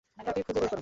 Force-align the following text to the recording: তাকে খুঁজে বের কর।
তাকে 0.17 0.41
খুঁজে 0.45 0.59
বের 0.61 0.69
কর। 0.69 0.79